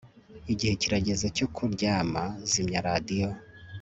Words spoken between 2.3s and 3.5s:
Zimya radiyo